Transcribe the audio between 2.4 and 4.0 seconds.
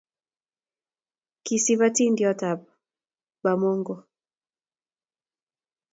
ab Bamongo